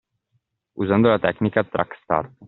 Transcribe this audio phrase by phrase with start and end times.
[0.83, 2.33] Usando la tecnica “track start”.